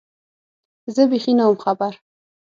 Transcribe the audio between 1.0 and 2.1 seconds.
بېخي نه وم خبر